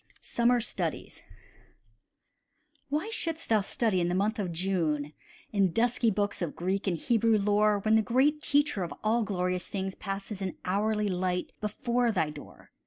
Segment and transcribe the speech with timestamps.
[0.23, 1.21] SUMMER STUDIES
[2.89, 5.13] Why shouldst thou study in the month of June
[5.51, 9.67] In dusky books of Greek and Hebrew lore, When the Great Teacher of all glorious
[9.67, 12.71] things Passes in hourly light before thy door?